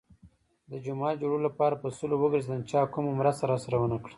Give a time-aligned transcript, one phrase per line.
[0.71, 2.61] د جماعت جوړولو لپاره په سلو وگرځېدم.
[2.71, 4.09] چا کومه مرسته راسره ونه کړه.